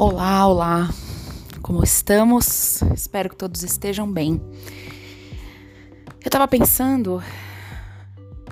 Olá, 0.00 0.46
olá. 0.46 0.94
Como 1.60 1.82
estamos? 1.82 2.80
Espero 2.94 3.28
que 3.28 3.34
todos 3.34 3.64
estejam 3.64 4.08
bem. 4.08 4.40
Eu 6.20 6.28
estava 6.28 6.46
pensando, 6.46 7.20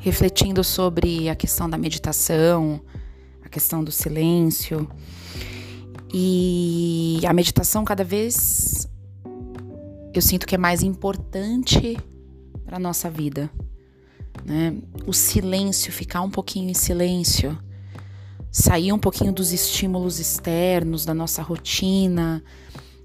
refletindo 0.01 0.65
sobre 0.65 1.29
a 1.29 1.37
questão 1.37 1.71
da 1.71 1.79
meditação, 1.79 2.81
a 3.45 3.49
questão 3.49 3.85
do 3.85 3.93
silêncio. 3.93 4.91
E 6.13 7.21
a 7.25 7.33
meditação 7.33 7.85
cada 7.85 8.03
vez 8.03 8.89
eu 10.13 10.21
sinto 10.21 10.49
que 10.49 10.57
é 10.57 10.59
mais 10.59 10.83
importante 10.83 11.97
para 12.65 12.81
nossa 12.81 13.09
vida, 13.09 13.49
né? 14.45 14.77
O 15.07 15.13
silêncio, 15.13 15.93
ficar 15.93 16.23
um 16.23 16.31
pouquinho 16.31 16.71
em 16.71 16.75
silêncio, 16.75 17.57
sair 18.57 18.91
um 18.91 18.99
pouquinho 18.99 19.35
dos 19.35 19.53
estímulos 19.53 20.19
externos, 20.19 21.05
da 21.05 21.13
nossa 21.13 21.43
rotina, 21.43 22.43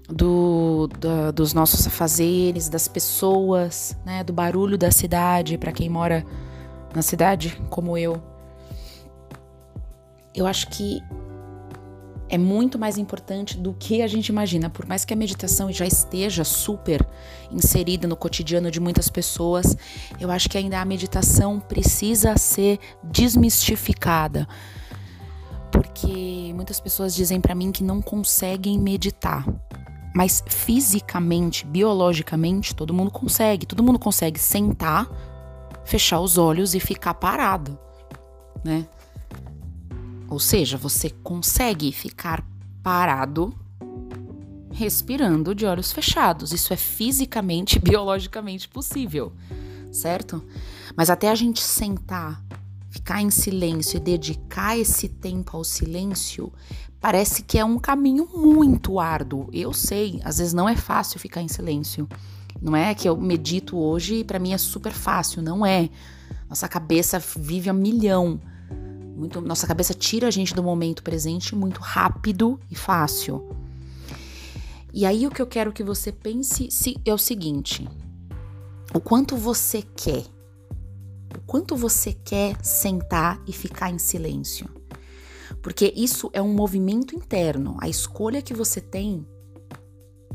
do, 0.08 0.88
dos 1.34 1.52
nossos 1.52 1.86
afazeres, 1.86 2.70
das 2.70 2.88
pessoas, 2.88 3.94
né, 4.02 4.24
do 4.24 4.32
barulho 4.32 4.78
da 4.78 4.90
cidade, 4.90 5.58
para 5.58 5.70
quem 5.70 5.90
mora 5.90 6.24
na 6.94 7.02
cidade 7.02 7.60
como 7.68 7.98
eu. 7.98 8.22
Eu 10.34 10.46
acho 10.46 10.68
que 10.68 11.02
é 12.30 12.38
muito 12.38 12.78
mais 12.78 12.96
importante 12.96 13.58
do 13.58 13.74
que 13.74 14.00
a 14.00 14.06
gente 14.06 14.28
imagina. 14.28 14.70
Por 14.70 14.86
mais 14.86 15.04
que 15.04 15.12
a 15.12 15.16
meditação 15.16 15.70
já 15.70 15.84
esteja 15.84 16.44
super 16.44 17.06
inserida 17.50 18.08
no 18.08 18.16
cotidiano 18.16 18.70
de 18.70 18.80
muitas 18.80 19.10
pessoas, 19.10 19.76
eu 20.18 20.30
acho 20.30 20.48
que 20.48 20.56
ainda 20.56 20.80
a 20.80 20.84
meditação 20.86 21.60
precisa 21.60 22.38
ser 22.38 22.78
desmistificada 23.04 24.48
porque 25.92 26.52
muitas 26.54 26.80
pessoas 26.80 27.14
dizem 27.14 27.38
para 27.38 27.54
mim 27.54 27.70
que 27.70 27.84
não 27.84 28.00
conseguem 28.00 28.78
meditar. 28.78 29.44
Mas 30.14 30.42
fisicamente, 30.46 31.66
biologicamente, 31.66 32.74
todo 32.74 32.94
mundo 32.94 33.10
consegue. 33.10 33.66
Todo 33.66 33.82
mundo 33.82 33.98
consegue 33.98 34.38
sentar, 34.38 35.06
fechar 35.84 36.20
os 36.20 36.38
olhos 36.38 36.74
e 36.74 36.80
ficar 36.80 37.14
parado, 37.14 37.78
né? 38.64 38.86
Ou 40.28 40.40
seja, 40.40 40.78
você 40.78 41.10
consegue 41.10 41.92
ficar 41.92 42.42
parado 42.82 43.54
respirando 44.72 45.54
de 45.54 45.66
olhos 45.66 45.92
fechados. 45.92 46.52
Isso 46.52 46.72
é 46.72 46.76
fisicamente, 46.76 47.78
biologicamente 47.80 48.66
possível, 48.66 49.32
certo? 49.90 50.42
Mas 50.96 51.10
até 51.10 51.30
a 51.30 51.34
gente 51.34 51.60
sentar 51.60 52.42
ficar 52.92 53.22
em 53.22 53.30
silêncio 53.30 53.96
e 53.96 54.00
dedicar 54.00 54.76
esse 54.76 55.08
tempo 55.08 55.56
ao 55.56 55.64
silêncio 55.64 56.52
parece 57.00 57.42
que 57.42 57.58
é 57.58 57.64
um 57.64 57.78
caminho 57.78 58.28
muito 58.34 59.00
árduo. 59.00 59.48
Eu 59.50 59.72
sei, 59.72 60.20
às 60.22 60.36
vezes 60.36 60.52
não 60.52 60.68
é 60.68 60.76
fácil 60.76 61.18
ficar 61.18 61.40
em 61.40 61.48
silêncio. 61.48 62.06
Não 62.60 62.76
é 62.76 62.94
que 62.94 63.08
eu 63.08 63.16
medito 63.16 63.78
hoje 63.78 64.16
e 64.16 64.24
para 64.24 64.38
mim 64.38 64.52
é 64.52 64.58
super 64.58 64.92
fácil, 64.92 65.40
não 65.40 65.64
é. 65.64 65.88
Nossa 66.50 66.68
cabeça 66.68 67.18
vive 67.18 67.70
a 67.70 67.72
milhão. 67.72 68.38
Muito, 69.16 69.40
nossa 69.40 69.66
cabeça 69.66 69.94
tira 69.94 70.28
a 70.28 70.30
gente 70.30 70.54
do 70.54 70.62
momento 70.62 71.02
presente 71.02 71.56
muito 71.56 71.80
rápido 71.80 72.60
e 72.70 72.74
fácil. 72.74 73.56
E 74.92 75.06
aí 75.06 75.26
o 75.26 75.30
que 75.30 75.40
eu 75.40 75.46
quero 75.46 75.72
que 75.72 75.82
você 75.82 76.12
pense 76.12 76.68
é 77.06 77.14
o 77.14 77.18
seguinte: 77.18 77.88
o 78.94 79.00
quanto 79.00 79.34
você 79.34 79.80
quer 79.80 80.24
o 81.36 81.40
quanto 81.42 81.76
você 81.76 82.12
quer 82.12 82.56
sentar 82.64 83.40
e 83.46 83.52
ficar 83.52 83.90
em 83.90 83.98
silêncio. 83.98 84.68
Porque 85.62 85.92
isso 85.96 86.30
é 86.32 86.42
um 86.42 86.52
movimento 86.52 87.14
interno. 87.14 87.76
A 87.80 87.88
escolha 87.88 88.42
que 88.42 88.54
você 88.54 88.80
tem 88.80 89.26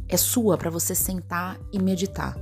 é 0.08 0.16
sua 0.16 0.58
para 0.58 0.70
você 0.70 0.96
sentar 0.96 1.60
e 1.72 1.80
meditar. 1.80 2.38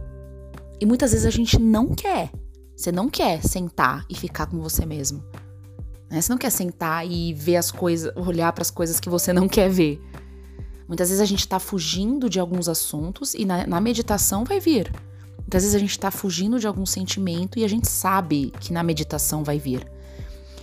E 0.80 0.86
muitas 0.86 1.12
vezes 1.12 1.26
a 1.26 1.32
gente 1.32 1.60
não 1.60 1.96
quer. 1.96 2.32
Você 2.76 2.92
não 2.92 3.10
quer 3.10 3.42
sentar 3.42 4.06
e 4.10 4.16
ficar 4.16 4.48
com 4.48 4.60
você 4.60 4.86
mesmo. 4.86 5.24
Né? 6.10 6.22
Você 6.22 6.32
não 6.32 6.38
quer 6.38 6.52
sentar 6.52 7.10
e 7.10 7.34
ver 7.34 7.56
as 7.56 7.72
coisas, 7.72 8.12
olhar 8.16 8.52
para 8.54 8.62
as 8.62 8.72
coisas 8.72 9.00
que 9.00 9.10
você 9.10 9.32
não 9.32 9.48
quer 9.48 9.70
ver. 9.70 10.02
Muitas 10.88 11.10
vezes 11.10 11.22
a 11.22 11.26
gente 11.26 11.40
está 11.40 11.60
fugindo 11.60 12.30
de 12.30 12.40
alguns 12.40 12.70
assuntos 12.70 13.34
e 13.34 13.46
na, 13.46 13.66
na 13.66 13.82
meditação 13.82 14.44
vai 14.44 14.60
vir. 14.60 14.92
Muitas 15.56 15.64
vezes 15.64 15.76
a 15.76 15.80
gente 15.80 15.92
está 15.92 16.12
fugindo 16.12 16.60
de 16.60 16.68
algum 16.68 16.86
sentimento 16.86 17.58
e 17.58 17.64
a 17.64 17.68
gente 17.70 17.88
sabe 17.88 18.52
que 18.60 18.74
na 18.74 18.84
meditação 18.84 19.42
vai 19.42 19.58
vir. 19.58 19.90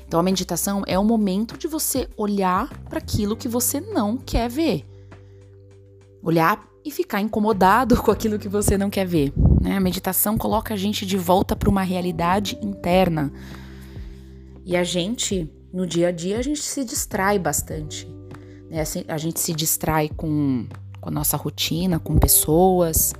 Então 0.06 0.20
a 0.20 0.22
meditação 0.22 0.82
é 0.86 0.98
o 0.98 1.02
momento 1.02 1.56
de 1.56 1.66
você 1.66 2.06
olhar 2.14 2.68
para 2.90 2.98
aquilo 2.98 3.34
que 3.34 3.48
você 3.48 3.80
não 3.80 4.18
quer 4.18 4.50
ver. 4.50 4.84
Olhar 6.22 6.62
e 6.84 6.90
ficar 6.90 7.22
incomodado 7.22 7.96
com 8.04 8.10
aquilo 8.10 8.38
que 8.38 8.50
você 8.50 8.76
não 8.76 8.90
quer 8.90 9.06
ver. 9.06 9.32
Né? 9.62 9.78
A 9.78 9.80
meditação 9.80 10.36
coloca 10.36 10.74
a 10.74 10.76
gente 10.76 11.06
de 11.06 11.16
volta 11.16 11.56
para 11.56 11.70
uma 11.70 11.82
realidade 11.82 12.58
interna. 12.60 13.32
E 14.62 14.76
a 14.76 14.84
gente, 14.84 15.50
no 15.72 15.86
dia 15.86 16.08
a 16.08 16.12
dia, 16.12 16.38
a 16.38 16.42
gente 16.42 16.60
se 16.60 16.84
distrai 16.84 17.38
bastante. 17.38 18.06
Né? 18.68 18.84
A 19.08 19.16
gente 19.16 19.40
se 19.40 19.54
distrai 19.54 20.10
com, 20.10 20.66
com 21.00 21.08
a 21.08 21.10
nossa 21.10 21.38
rotina, 21.38 21.98
com 21.98 22.18
pessoas 22.18 23.14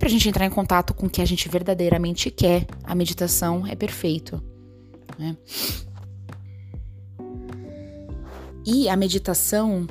para 0.00 0.08
a 0.08 0.10
gente 0.10 0.26
entrar 0.26 0.46
em 0.46 0.50
contato 0.50 0.94
com 0.94 1.06
o 1.06 1.10
que 1.10 1.20
a 1.20 1.26
gente 1.26 1.46
verdadeiramente 1.46 2.30
quer, 2.30 2.66
a 2.82 2.94
meditação 2.94 3.66
é 3.66 3.76
perfeito. 3.76 4.42
Né? 5.18 5.36
E 8.64 8.88
a 8.88 8.96
meditação, 8.96 9.86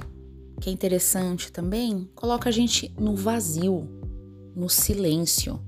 que 0.60 0.68
é 0.68 0.74
interessante 0.74 1.52
também, 1.52 2.10
coloca 2.16 2.50
a 2.50 2.52
gente 2.52 2.92
no 3.00 3.16
vazio, 3.16 3.88
no 4.56 4.68
silêncio. 4.68 5.60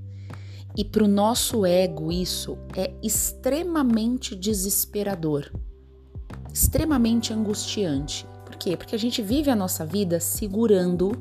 E 0.75 0.83
para 0.83 1.03
o 1.03 1.07
nosso 1.07 1.63
ego, 1.63 2.11
isso 2.11 2.57
é 2.75 2.91
extremamente 3.03 4.35
desesperador, 4.35 5.53
extremamente 6.51 7.31
angustiante. 7.31 8.25
Por 8.43 8.55
quê? 8.55 8.75
Porque 8.75 8.95
a 8.95 8.99
gente 8.99 9.21
vive 9.21 9.51
a 9.51 9.55
nossa 9.55 9.85
vida 9.85 10.19
segurando 10.19 11.11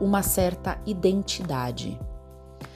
uma 0.00 0.22
certa 0.22 0.80
identidade. 0.86 1.98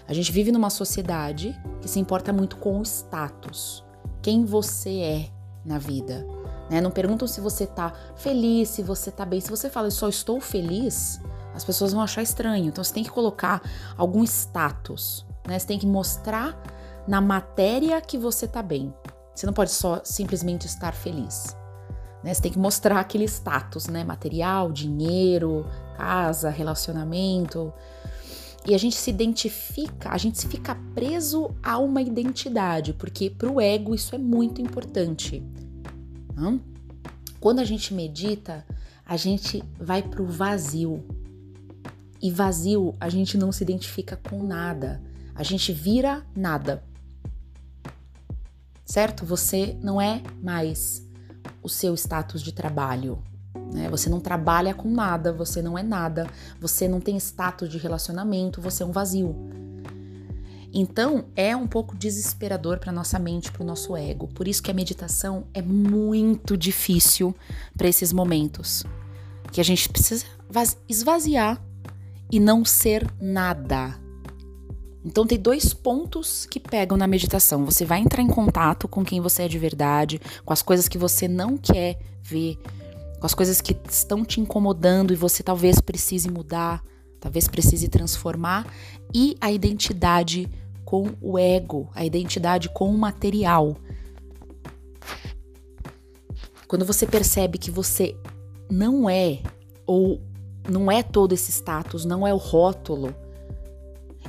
A 0.09 0.13
gente 0.13 0.31
vive 0.31 0.53
numa 0.53 0.71
sociedade 0.71 1.59
que 1.81 1.89
se 1.89 1.99
importa 1.99 2.33
muito 2.33 2.57
com 2.57 2.79
o 2.79 2.83
status, 2.83 3.85
quem 4.23 4.45
você 4.45 5.01
é 5.01 5.31
na 5.65 5.79
vida. 5.79 6.27
Né? 6.71 6.81
Não 6.81 6.91
perguntam 6.91 7.27
se 7.27 7.41
você 7.41 7.67
tá 7.67 7.93
feliz, 8.17 8.69
se 8.69 8.83
você 8.83 9.11
tá 9.11 9.25
bem. 9.25 9.41
Se 9.41 9.51
você 9.51 9.69
fala, 9.69 9.89
eu 9.89 9.93
só 9.93 10.09
estou 10.09 10.41
feliz, 10.41 11.21
as 11.55 11.65
pessoas 11.65 11.93
vão 11.93 12.03
achar 12.03 12.23
estranho. 12.23 12.67
Então 12.67 12.83
você 12.83 12.95
tem 12.95 13.03
que 13.03 13.11
colocar 13.11 13.63
algum 13.97 14.23
status, 14.25 15.27
né? 15.47 15.59
Você 15.59 15.67
tem 15.67 15.79
que 15.79 15.87
mostrar 15.87 16.61
na 17.07 17.21
matéria 17.21 18.01
que 18.01 18.19
você 18.19 18.47
tá 18.47 18.63
bem. 18.63 18.93
Você 19.35 19.47
não 19.47 19.53
pode 19.53 19.71
só 19.71 20.01
simplesmente 20.05 20.67
estar 20.67 20.93
feliz. 20.93 21.57
Né? 22.23 22.35
Você 22.35 22.43
tem 22.43 22.53
que 22.53 22.59
mostrar 22.59 22.99
aquele 22.99 23.25
status, 23.25 23.87
né? 23.87 24.03
Material, 24.03 24.73
dinheiro, 24.73 25.67
casa, 25.97 26.51
relacionamento. 26.51 27.73
E 28.67 28.75
a 28.75 28.79
gente 28.79 28.97
se 28.97 29.11
identifica, 29.11 30.11
a 30.11 30.19
gente 30.19 30.45
fica 30.49 30.75
preso 30.93 31.55
a 31.63 31.79
uma 31.79 32.03
identidade, 32.03 32.93
porque 32.93 33.31
para 33.31 33.51
o 33.51 33.61
ego 33.61 33.95
isso 33.95 34.13
é 34.15 34.19
muito 34.19 34.61
importante. 34.61 35.41
Não? 36.35 36.61
Quando 37.39 37.61
a 37.61 37.65
gente 37.65 37.95
medita, 37.95 38.67
a 39.05 39.17
gente 39.17 39.63
vai 39.79 40.03
para 40.03 40.21
o 40.21 40.27
vazio. 40.27 41.05
E 42.21 42.29
vazio, 42.29 42.93
a 42.99 43.09
gente 43.09 43.39
não 43.39 43.53
se 43.53 43.63
identifica 43.63 44.17
com 44.17 44.43
nada. 44.43 45.01
A 45.33 45.45
gente 45.45 45.73
vira 45.73 46.27
nada. 46.35 46.83
Certo? 48.85 49.25
Você 49.25 49.77
não 49.81 50.01
é 50.01 50.23
mais 50.43 51.07
o 51.63 51.69
seu 51.69 51.95
status 51.95 52.43
de 52.43 52.53
trabalho, 52.53 53.23
né? 53.73 53.89
Você 53.89 54.09
não 54.09 54.21
trabalha 54.21 54.75
com 54.75 54.89
nada, 54.89 55.33
você 55.33 55.63
não 55.63 55.79
é 55.79 55.83
nada, 55.83 56.27
você 56.61 56.87
não 56.87 57.01
tem 57.01 57.17
status 57.17 57.69
de 57.69 57.79
relacionamento, 57.79 58.61
você 58.61 58.83
é 58.83 58.87
um 58.87 58.93
vazio. 58.93 59.35
Então, 60.73 61.25
é 61.35 61.57
um 61.57 61.67
pouco 61.67 61.97
desesperador 61.97 62.79
para 62.79 62.93
nossa 62.93 63.19
mente, 63.19 63.51
para 63.51 63.63
o 63.63 63.67
nosso 63.67 63.97
ego. 63.97 64.29
Por 64.29 64.47
isso 64.47 64.63
que 64.63 64.71
a 64.71 64.75
meditação 64.75 65.45
é 65.55 65.63
muito 65.63 66.57
difícil 66.57 67.35
para 67.77 67.89
esses 67.89 68.13
momentos, 68.13 68.85
que 69.51 69.61
a 69.61 69.65
gente 69.65 69.89
precisa 69.89 70.27
esvaziar 70.89 71.63
e 72.31 72.39
não 72.39 72.65
ser 72.65 73.11
nada. 73.21 73.99
Então 75.07 75.25
tem 75.25 75.39
dois 75.39 75.73
pontos 75.73 76.47
que 76.47 76.59
pegam 76.59 76.99
na 76.99 77.07
meditação. 77.07 77.65
Você 77.65 77.85
vai 77.85 78.01
entrar 78.01 78.21
em 78.21 78.27
contato 78.27 78.89
com 78.89 79.05
quem 79.05 79.21
você 79.21 79.45
é 79.45 79.49
de 79.49 79.59
verdade, 79.59 80.21
com 80.45 80.53
as 80.53 80.63
coisas 80.63 80.89
que 80.89 80.99
você 80.99 81.29
não 81.29 81.57
quer 81.57 81.99
ver, 82.23 82.59
com 83.19 83.27
as 83.27 83.35
coisas 83.35 83.61
que 83.61 83.77
estão 83.91 84.25
te 84.25 84.41
incomodando 84.41 85.13
e 85.13 85.17
você 85.17 85.43
talvez 85.43 85.81
precise 85.81 86.31
mudar, 86.31 86.83
talvez 87.21 87.49
precise 87.49 87.89
transformar, 87.89 88.67
e 89.15 89.37
a 89.41 89.51
identidade 89.51 90.49
com 90.85 91.11
o 91.21 91.39
ego, 91.39 91.91
a 91.95 92.05
identidade 92.05 92.69
com 92.69 92.91
o 92.91 92.99
material. 92.99 93.77
Quando 96.69 96.85
você 96.85 97.07
percebe 97.07 97.59
que 97.59 97.71
você 97.71 98.17
não 98.71 99.09
é 99.09 99.41
ou 99.87 100.21
não 100.69 100.91
é 100.91 101.03
todo 101.03 101.33
esse 101.33 101.51
status, 101.51 102.05
não 102.05 102.27
é 102.27 102.35
o 102.35 102.37
rótulo. 102.37 103.15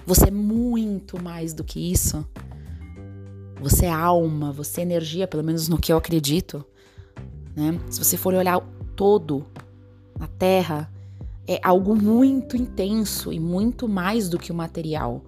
Você 0.06 0.28
é 0.28 0.32
muito 0.32 1.22
mais 1.22 1.54
do 1.54 1.64
que 1.64 1.92
isso. 1.92 2.26
Você 3.60 3.86
é 3.86 3.92
alma, 3.92 4.52
você 4.52 4.82
é 4.82 4.84
energia, 4.84 5.28
pelo 5.28 5.44
menos 5.44 5.68
no 5.68 5.80
que 5.80 5.92
eu 5.92 5.98
acredito. 5.98 6.64
Né? 7.56 7.80
Se 7.90 8.04
você 8.04 8.16
for 8.16 8.36
olhar 8.36 8.62
todo 8.98 9.46
na 10.20 10.28
Terra, 10.28 10.92
é 11.48 11.60
algo 11.64 11.96
muito 11.96 12.58
intenso 12.58 13.32
e 13.32 13.40
muito 13.40 13.88
mais 13.88 14.28
do 14.28 14.38
que 14.38 14.52
o 14.52 14.56
material. 14.56 15.24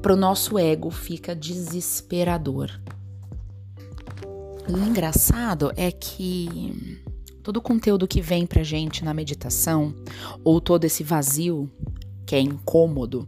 Para 0.00 0.12
o 0.12 0.16
nosso 0.16 0.56
ego 0.56 0.90
fica 0.90 1.34
desesperador. 1.34 2.70
O 4.68 4.76
engraçado 4.76 5.72
é 5.74 5.90
que 5.90 7.02
todo 7.42 7.56
o 7.56 7.62
conteúdo 7.62 8.06
que 8.06 8.20
vem 8.20 8.46
pra 8.46 8.62
gente 8.62 9.02
na 9.02 9.14
meditação, 9.14 9.94
ou 10.44 10.60
todo 10.60 10.84
esse 10.84 11.02
vazio 11.02 11.68
que 12.26 12.36
é 12.36 12.40
incômodo, 12.40 13.26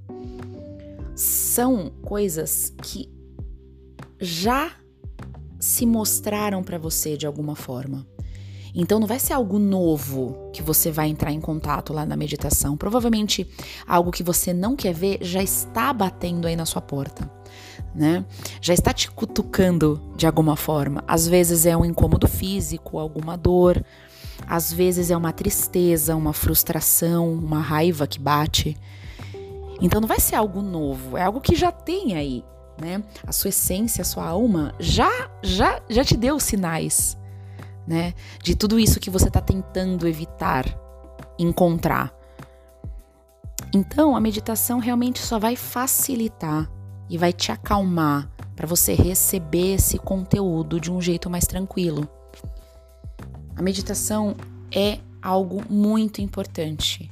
são 1.16 1.90
coisas 2.02 2.72
que 2.82 3.10
já 4.20 4.70
se 5.60 5.84
mostraram 5.84 6.62
para 6.64 6.78
você 6.78 7.16
de 7.16 7.26
alguma 7.26 7.54
forma. 7.54 8.06
Então 8.74 9.00
não 9.00 9.06
vai 9.06 9.18
ser 9.18 9.32
algo 9.32 9.58
novo 9.58 10.50
que 10.52 10.62
você 10.62 10.90
vai 10.90 11.08
entrar 11.08 11.32
em 11.32 11.40
contato 11.40 11.92
lá 11.92 12.06
na 12.06 12.16
meditação. 12.16 12.76
Provavelmente 12.76 13.48
algo 13.86 14.10
que 14.10 14.22
você 14.22 14.52
não 14.52 14.76
quer 14.76 14.94
ver 14.94 15.18
já 15.20 15.42
está 15.42 15.92
batendo 15.92 16.46
aí 16.46 16.56
na 16.56 16.64
sua 16.64 16.80
porta, 16.80 17.30
né? 17.94 18.24
Já 18.60 18.72
está 18.72 18.92
te 18.92 19.10
cutucando 19.10 20.00
de 20.16 20.26
alguma 20.26 20.56
forma. 20.56 21.04
Às 21.06 21.26
vezes 21.26 21.66
é 21.66 21.76
um 21.76 21.84
incômodo 21.84 22.28
físico, 22.28 22.98
alguma 22.98 23.36
dor, 23.36 23.84
às 24.46 24.72
vezes 24.72 25.10
é 25.10 25.16
uma 25.16 25.32
tristeza, 25.32 26.16
uma 26.16 26.32
frustração, 26.32 27.32
uma 27.32 27.60
raiva 27.60 28.06
que 28.06 28.18
bate. 28.18 28.76
Então 29.80 30.00
não 30.00 30.08
vai 30.08 30.20
ser 30.20 30.36
algo 30.36 30.60
novo, 30.62 31.16
é 31.16 31.24
algo 31.24 31.40
que 31.40 31.56
já 31.56 31.72
tem 31.72 32.14
aí, 32.14 32.44
né? 32.80 33.02
A 33.26 33.32
sua 33.32 33.50
essência, 33.50 34.02
a 34.02 34.04
sua 34.04 34.26
alma 34.26 34.74
já 34.78 35.30
já 35.42 35.80
já 35.88 36.04
te 36.04 36.16
deu 36.16 36.40
sinais, 36.40 37.18
né? 37.86 38.14
De 38.42 38.54
tudo 38.54 38.78
isso 38.78 39.00
que 39.00 39.10
você 39.10 39.28
está 39.28 39.40
tentando 39.40 40.08
evitar 40.08 40.64
encontrar. 41.38 42.12
Então 43.72 44.16
a 44.16 44.20
meditação 44.20 44.78
realmente 44.78 45.20
só 45.20 45.38
vai 45.38 45.56
facilitar 45.56 46.70
e 47.08 47.16
vai 47.16 47.32
te 47.32 47.52
acalmar 47.52 48.30
para 48.56 48.66
você 48.66 48.94
receber 48.94 49.74
esse 49.74 49.98
conteúdo 49.98 50.80
de 50.80 50.90
um 50.92 51.00
jeito 51.00 51.30
mais 51.30 51.46
tranquilo. 51.46 52.08
A 53.56 53.62
meditação 53.62 54.36
é 54.74 54.98
algo 55.22 55.62
muito 55.68 56.20
importante. 56.20 57.10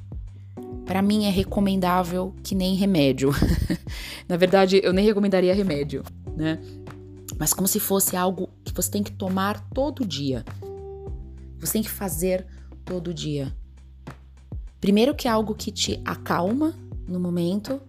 Para 0.89 1.03
mim 1.03 1.27
é 1.27 1.31
recomendável 1.31 2.35
que 2.43 2.55
nem 2.55 2.75
remédio. 2.75 3.31
Na 4.27 4.39
verdade, 4.39 4.81
eu 4.83 4.91
nem 4.91 5.05
recomendaria 5.05 5.55
remédio, 5.55 6.03
né? 6.35 6.59
Mas 7.39 7.53
como 7.53 7.69
se 7.69 7.79
fosse 7.79 8.17
algo 8.17 8.49
que 8.65 8.73
você 8.73 8.91
tem 8.91 9.03
que 9.03 9.13
tomar 9.13 9.61
todo 9.69 10.03
dia. 10.03 10.43
Você 11.61 11.75
tem 11.75 11.83
que 11.83 11.91
fazer 11.91 12.47
todo 12.87 13.13
dia. 13.13 13.55
Primeiro 14.81 15.15
que 15.15 15.29
é 15.29 15.31
algo 15.31 15.55
que 15.55 15.71
te 15.71 16.01
acalma 16.07 16.75
no 17.07 17.21
momento 17.21 17.83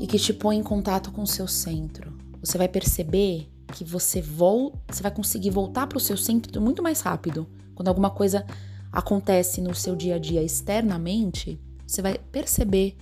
e 0.00 0.08
que 0.08 0.18
te 0.18 0.32
põe 0.32 0.56
em 0.56 0.62
contato 0.62 1.12
com 1.12 1.22
o 1.22 1.26
seu 1.26 1.46
centro. 1.46 2.12
Você 2.40 2.58
vai 2.58 2.66
perceber 2.66 3.48
que 3.72 3.84
você 3.84 4.20
volta, 4.20 4.76
você 4.90 5.04
vai 5.04 5.12
conseguir 5.12 5.50
voltar 5.50 5.86
para 5.86 5.98
o 5.98 6.00
seu 6.00 6.16
centro 6.16 6.60
muito 6.60 6.82
mais 6.82 7.00
rápido. 7.00 7.46
Quando 7.76 7.86
alguma 7.86 8.10
coisa 8.10 8.44
acontece 8.92 9.60
no 9.60 9.74
seu 9.74 9.94
dia 9.94 10.16
a 10.16 10.18
dia 10.18 10.42
externamente, 10.42 11.60
você 11.86 12.02
vai 12.02 12.18
perceber 12.18 12.96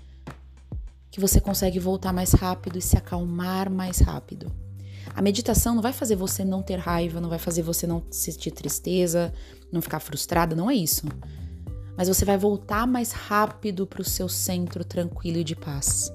que 1.11 1.21
você 1.21 1.41
consegue 1.41 1.79
voltar 1.79 2.13
mais 2.13 2.33
rápido 2.33 2.79
e 2.79 2.83
se 2.83 2.97
acalmar 2.97 3.71
mais 3.71 3.99
rápido. 3.99 4.51
A 5.15 5.23
meditação 5.23 5.75
não 5.75 5.83
vai 5.83 5.93
fazer 5.93 6.17
você 6.17 6.45
não 6.45 6.63
ter 6.63 6.79
raiva, 6.79 7.21
não 7.21 7.29
vai 7.29 7.39
fazer 7.39 7.63
você 7.63 7.87
não 7.87 8.05
sentir 8.11 8.51
tristeza, 8.51 9.33
não 9.73 9.83
ficar 9.83 10.01
frustrada, 10.01 10.55
não 10.55 10.71
é 10.71 10.75
isso. 10.75 11.07
Mas 11.97 12.09
você 12.09 12.25
vai 12.25 12.37
voltar 12.37 12.87
mais 12.87 13.11
rápido 13.11 13.87
para 13.87 14.03
o 14.03 14.05
seu 14.05 14.29
centro 14.29 14.85
tranquilo 14.85 15.39
e 15.39 15.45
de 15.45 15.57
paz. 15.57 16.13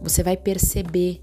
Você 0.00 0.22
vai 0.22 0.36
perceber 0.36 1.20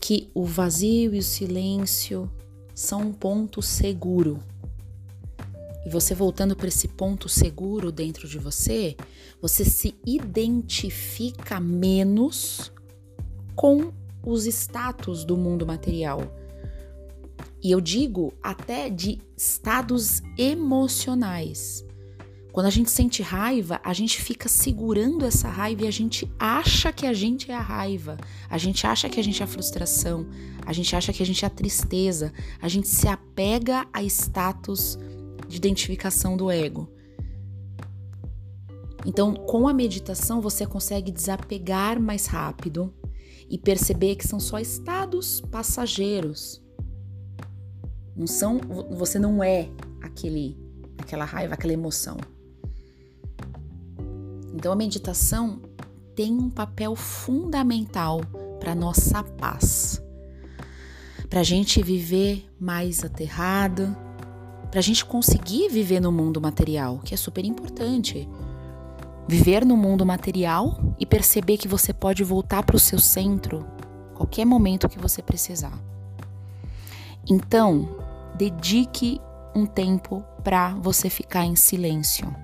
que 0.00 0.30
o 0.34 0.44
vazio 0.44 1.14
e 1.14 1.18
o 1.18 1.22
silêncio 1.22 2.30
são 2.74 3.02
um 3.02 3.12
ponto 3.12 3.60
seguro. 3.60 4.38
E 5.84 5.88
você 5.88 6.14
voltando 6.14 6.54
para 6.54 6.68
esse 6.68 6.88
ponto 6.88 7.28
seguro 7.28 7.90
dentro 7.90 8.28
de 8.28 8.38
você, 8.38 8.96
você 9.40 9.64
se 9.64 9.94
identifica 10.06 11.58
menos 11.58 12.72
com 13.54 13.92
os 14.22 14.46
status 14.46 15.24
do 15.24 15.36
mundo 15.36 15.66
material. 15.66 16.20
E 17.62 17.70
eu 17.70 17.80
digo 17.80 18.32
até 18.42 18.88
de 18.88 19.18
estados 19.36 20.22
emocionais. 20.36 21.84
Quando 22.52 22.66
a 22.66 22.70
gente 22.70 22.90
sente 22.90 23.22
raiva, 23.22 23.80
a 23.84 23.92
gente 23.92 24.20
fica 24.20 24.48
segurando 24.48 25.24
essa 25.24 25.48
raiva 25.48 25.84
e 25.84 25.86
a 25.86 25.90
gente 25.90 26.30
acha 26.38 26.92
que 26.92 27.06
a 27.06 27.12
gente 27.12 27.50
é 27.50 27.54
a 27.54 27.60
raiva, 27.60 28.16
a 28.48 28.58
gente 28.58 28.86
acha 28.86 29.08
que 29.08 29.20
a 29.20 29.22
gente 29.22 29.40
é 29.40 29.44
a 29.44 29.48
frustração, 29.48 30.26
a 30.66 30.72
gente 30.72 30.96
acha 30.96 31.12
que 31.12 31.22
a 31.22 31.26
gente 31.26 31.44
é 31.44 31.46
a 31.46 31.50
tristeza, 31.50 32.32
a 32.60 32.66
gente 32.66 32.88
se 32.88 33.06
apega 33.06 33.86
a 33.92 34.02
status 34.02 34.98
de 35.50 35.56
identificação 35.56 36.36
do 36.36 36.50
ego. 36.50 36.88
Então, 39.04 39.34
com 39.34 39.66
a 39.66 39.74
meditação, 39.74 40.40
você 40.40 40.64
consegue 40.64 41.10
desapegar 41.10 42.00
mais 42.00 42.26
rápido 42.26 42.94
e 43.48 43.58
perceber 43.58 44.14
que 44.14 44.26
são 44.26 44.38
só 44.38 44.60
estados 44.60 45.40
passageiros. 45.40 46.62
Não 48.14 48.26
são, 48.26 48.60
você 48.92 49.18
não 49.18 49.42
é 49.42 49.68
aquele, 50.00 50.56
aquela 50.96 51.24
raiva, 51.24 51.54
aquela 51.54 51.72
emoção. 51.72 52.16
Então 54.54 54.72
a 54.72 54.76
meditação 54.76 55.60
tem 56.14 56.32
um 56.32 56.50
papel 56.50 56.94
fundamental 56.94 58.20
para 58.60 58.74
nossa 58.74 59.22
paz, 59.22 60.02
para 61.28 61.40
a 61.40 61.44
gente 61.44 61.82
viver 61.82 62.46
mais 62.60 63.02
aterrado, 63.02 63.96
para 64.70 64.78
a 64.78 64.82
gente 64.82 65.04
conseguir 65.04 65.68
viver 65.68 66.00
no 66.00 66.12
mundo 66.12 66.40
material, 66.40 67.00
que 67.04 67.12
é 67.12 67.16
super 67.16 67.44
importante. 67.44 68.28
Viver 69.26 69.64
no 69.64 69.76
mundo 69.76 70.06
material 70.06 70.78
e 70.98 71.04
perceber 71.04 71.56
que 71.56 71.68
você 71.68 71.92
pode 71.92 72.22
voltar 72.24 72.62
para 72.62 72.76
o 72.76 72.80
seu 72.80 72.98
centro 72.98 73.66
qualquer 74.14 74.44
momento 74.44 74.88
que 74.88 74.98
você 74.98 75.22
precisar. 75.22 75.72
Então, 77.28 77.88
dedique 78.34 79.20
um 79.54 79.64
tempo 79.64 80.22
para 80.44 80.74
você 80.74 81.08
ficar 81.08 81.46
em 81.46 81.56
silêncio. 81.56 82.34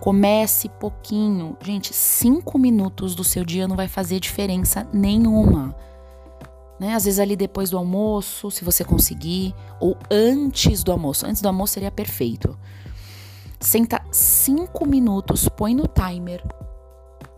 Comece 0.00 0.68
pouquinho. 0.68 1.56
Gente, 1.62 1.94
cinco 1.94 2.58
minutos 2.58 3.14
do 3.14 3.22
seu 3.22 3.44
dia 3.44 3.68
não 3.68 3.76
vai 3.76 3.86
fazer 3.86 4.18
diferença 4.18 4.86
nenhuma. 4.92 5.76
Né? 6.82 6.96
Às 6.96 7.04
vezes 7.04 7.20
ali 7.20 7.36
depois 7.36 7.70
do 7.70 7.78
almoço, 7.78 8.50
se 8.50 8.64
você 8.64 8.82
conseguir, 8.82 9.54
ou 9.78 9.96
antes 10.10 10.82
do 10.82 10.90
almoço. 10.90 11.24
Antes 11.24 11.40
do 11.40 11.46
almoço 11.46 11.74
seria 11.74 11.92
perfeito. 11.92 12.58
Senta 13.60 14.02
cinco 14.10 14.84
minutos, 14.84 15.48
põe 15.48 15.76
no 15.76 15.86
timer, 15.86 16.44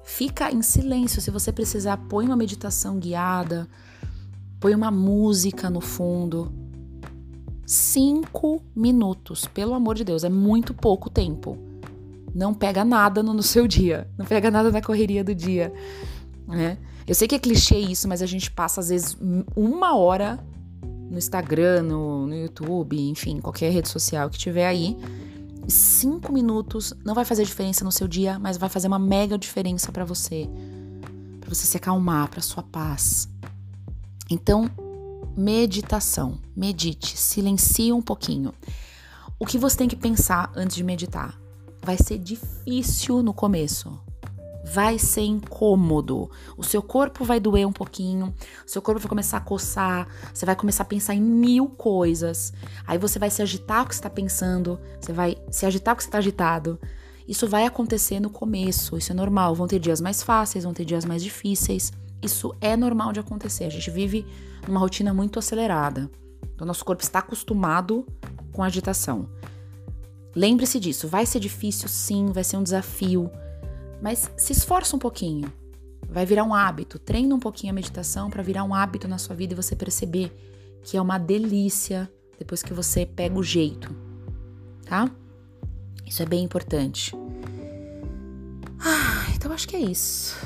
fica 0.03 0.51
em 0.51 0.63
silêncio. 0.63 1.21
Se 1.21 1.31
você 1.31 1.53
precisar, 1.53 1.99
põe 2.09 2.25
uma 2.25 2.37
meditação 2.37 2.99
guiada, 2.99 3.69
põe 4.59 4.75
uma 4.75 4.91
música 4.91 5.69
no 5.69 5.83
fundo. 5.83 6.51
Cinco 7.67 8.63
minutos, 8.75 9.45
pelo 9.45 9.75
amor 9.75 9.95
de 9.95 10.05
Deus, 10.05 10.25
é 10.25 10.31
muito 10.31 10.73
pouco 10.73 11.11
tempo 11.11 11.59
não 12.35 12.53
pega 12.53 12.85
nada 12.85 13.23
no, 13.23 13.33
no 13.33 13.45
seu 13.45 13.69
dia, 13.69 14.09
não 14.19 14.27
pega 14.27 14.51
nada 14.51 14.73
na 14.73 14.83
correria 14.83 15.23
do 15.23 15.33
dia, 15.33 15.73
né? 16.47 16.79
Eu 17.07 17.15
sei 17.15 17.29
que 17.29 17.35
é 17.35 17.39
clichê 17.39 17.79
isso, 17.79 18.09
mas 18.09 18.23
a 18.23 18.27
gente 18.27 18.51
passa 18.51 18.81
às 18.81 18.89
vezes 18.89 19.17
uma 19.55 19.97
hora 19.97 20.39
no 20.83 21.19
Instagram, 21.19 21.83
no, 21.83 22.27
no 22.27 22.35
YouTube, 22.35 22.99
enfim, 22.99 23.41
qualquer 23.41 23.71
rede 23.71 23.89
social 23.89 24.31
que 24.31 24.39
tiver 24.39 24.67
aí. 24.67 24.97
Cinco 25.69 26.33
minutos 26.33 26.93
não 27.05 27.15
vai 27.15 27.25
fazer 27.25 27.45
diferença 27.45 27.85
no 27.85 27.93
seu 27.93 28.09
dia, 28.09 28.39
mas 28.39 28.57
vai 28.57 28.69
fazer 28.69 28.89
uma 28.89 28.99
mega 28.99 29.39
diferença 29.39 29.93
para 29.93 30.05
você, 30.05 30.49
para 31.41 31.49
você 31.49 31.67
se 31.67 31.77
acalmar, 31.77 32.29
para 32.29 32.41
sua 32.41 32.63
paz. 32.63 33.29
Então, 34.31 34.71
meditação, 35.37 36.39
medite, 36.57 37.17
silencie 37.19 37.93
um 37.93 38.03
pouquinho. 38.03 38.53
O 39.39 39.47
que 39.47 39.59
você 39.59 39.77
tem 39.77 39.89
que 39.89 39.97
pensar 39.97 40.51
antes 40.55 40.77
de 40.77 40.85
meditar? 40.85 41.39
vai 41.85 41.97
ser 41.99 42.19
difícil 42.19 43.23
no 43.23 43.35
começo. 43.35 44.01
Vai 44.65 44.99
ser 44.99 45.23
incômodo. 45.23 46.31
O 46.57 46.65
seu 46.65 46.83
corpo 46.83 47.25
vai 47.25 47.39
doer 47.39 47.67
um 47.67 47.73
pouquinho, 47.73 48.35
o 48.67 48.71
seu 48.71 48.81
corpo 48.81 49.01
vai 49.01 49.09
começar 49.09 49.37
a 49.37 49.41
coçar, 49.41 50.09
você 50.33 50.47
vai 50.47 50.57
começar 50.57 50.83
a 50.85 50.87
pensar 50.87 51.15
em 51.15 51.21
mil 51.21 51.69
coisas. 51.69 52.53
Aí 52.87 52.97
você 52.97 53.19
vai 53.19 53.31
se 53.31 53.43
agitar 53.43 53.85
o 53.85 53.89
que 53.89 53.95
está 53.95 54.09
pensando, 54.09 54.81
você 55.01 55.13
vai 55.13 55.37
se 55.51 55.67
agitar 55.67 55.95
o 55.95 55.97
que 55.97 56.03
está 56.03 56.19
agitado. 56.19 56.79
Isso 57.27 57.49
vai 57.49 57.65
acontecer 57.65 58.21
no 58.21 58.31
começo, 58.31 58.97
isso 58.97 59.13
é 59.13 59.15
normal. 59.15 59.55
Vão 59.55 59.67
ter 59.67 59.79
dias 59.79 60.01
mais 60.01 60.23
fáceis, 60.23 60.65
vão 60.65 60.75
ter 60.75 60.85
dias 60.85 61.05
mais 61.05 61.23
difíceis. 61.23 61.93
Isso 62.23 62.55
é 62.61 62.77
normal 62.77 63.13
de 63.13 63.21
acontecer. 63.21 63.65
A 63.65 63.71
gente 63.71 63.91
vive 63.91 64.27
numa 64.67 64.81
rotina 64.81 65.13
muito 65.13 65.39
acelerada. 65.39 66.11
Então, 66.55 66.67
nosso 66.67 66.85
corpo 66.85 67.03
está 67.03 67.19
acostumado 67.19 68.07
com 68.53 68.63
a 68.63 68.67
agitação. 68.67 69.29
Lembre-se 70.35 70.81
disso. 70.81 71.09
Vai 71.09 71.27
ser 71.27 71.41
difícil, 71.41 71.89
sim, 71.89 72.27
vai 72.27 72.45
ser 72.45 72.57
um 72.57 72.63
desafio. 72.63 73.31
Mas 74.05 74.31
se 74.37 74.53
esforça 74.53 74.95
um 74.95 74.99
pouquinho. 74.99 75.51
Vai 76.07 76.27
virar 76.27 76.45
um 76.45 76.53
hábito. 76.53 76.99
Treina 76.99 77.35
um 77.35 77.41
pouquinho 77.41 77.73
a 77.73 77.75
meditação 77.75 78.29
para 78.29 78.43
virar 78.43 78.63
um 78.63 78.75
hábito 78.75 79.09
na 79.09 79.17
sua 79.17 79.35
vida 79.35 79.55
e 79.55 79.57
você 79.57 79.75
perceber 79.75 80.31
que 80.83 80.99
é 80.99 81.01
uma 81.01 81.17
delícia 81.17 82.13
depois 82.39 82.63
que 82.63 82.75
você 82.75 83.07
pega 83.07 83.39
o 83.39 83.43
jeito, 83.43 83.97
tá? 84.85 85.11
Isso 86.05 86.23
é 86.23 86.27
bem 86.27 86.45
importante. 86.45 87.17
Ah, 88.79 89.33
então 89.35 89.51
acho 89.51 89.67
que 89.67 89.75
é 89.75 89.81
isso. 89.81 90.37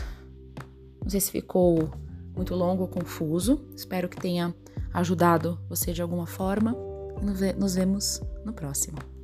Não 1.02 1.10
sei 1.10 1.18
se 1.18 1.32
ficou 1.32 1.90
muito 2.36 2.54
longo 2.54 2.82
ou 2.82 2.88
confuso. 2.88 3.60
Espero 3.74 4.08
que 4.08 4.20
tenha 4.20 4.54
ajudado 4.94 5.58
você 5.68 5.92
de 5.92 6.00
alguma 6.00 6.28
forma. 6.28 6.76
E 7.20 7.54
nos 7.58 7.74
vemos 7.74 8.22
no 8.44 8.52
próximo. 8.52 9.17